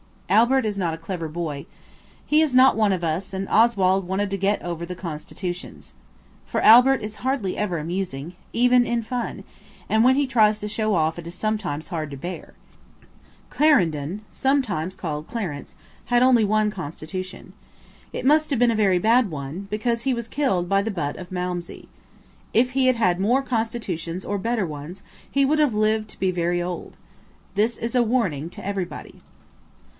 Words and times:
Albert 0.29 0.65
is 0.65 0.77
not 0.79 0.93
a 0.93 0.97
clever 0.97 1.27
boy. 1.27 1.65
He 2.25 2.41
is 2.41 2.55
not 2.55 2.77
one 2.77 2.93
of 2.93 3.03
us, 3.03 3.33
and 3.33 3.47
Oswald 3.49 4.07
wanted 4.07 4.31
to 4.31 4.37
get 4.37 4.61
over 4.63 4.83
the 4.85 4.95
Constitutions. 4.95 5.93
For 6.45 6.61
Albert 6.61 7.01
is 7.03 7.15
hardly 7.17 7.55
ever 7.57 7.77
amusing, 7.77 8.35
even 8.53 8.85
in 8.85 9.03
fun, 9.03 9.43
and 9.89 10.03
when 10.03 10.15
he 10.15 10.25
tries 10.25 10.59
to 10.61 10.69
show 10.69 10.95
off 10.95 11.19
it 11.19 11.27
is 11.27 11.35
sometimes 11.35 11.89
hard 11.89 12.09
to 12.11 12.17
bear. 12.17 12.31
He 12.31 12.41
read– 12.41 12.49
"THE 12.49 13.07
CONSTITUTIONS 13.51 13.51
OF 13.51 13.57
CLARENDON. 13.57 13.91
"Clarendon 13.91 14.25
(sometimes 14.31 14.95
called 14.95 15.27
Clarence) 15.27 15.75
had 16.05 16.23
only 16.23 16.45
one 16.45 16.71
constitution. 16.71 17.51
It 18.13 18.25
must 18.25 18.49
have 18.51 18.57
been 18.57 18.71
a 18.71 18.75
very 18.75 18.99
bad 18.99 19.29
one, 19.29 19.67
because 19.69 20.03
he 20.03 20.13
was 20.13 20.29
killed 20.29 20.69
by 20.69 20.79
a 20.79 20.89
butt 20.89 21.17
of 21.17 21.29
Malmsey. 21.31 21.89
If 22.53 22.71
he 22.71 22.87
had 22.87 22.95
had 22.95 23.19
more 23.19 23.43
constitutions 23.43 24.23
or 24.25 24.37
better 24.39 24.65
ones 24.65 25.03
he 25.29 25.43
would 25.45 25.59
have 25.59 25.73
lived 25.75 26.09
to 26.11 26.19
be 26.19 26.31
very 26.31 26.61
old. 26.61 26.95
This 27.55 27.77
is 27.77 27.93
a 27.93 28.01
warning 28.01 28.49
to 28.51 28.65
everybody." 28.65 29.21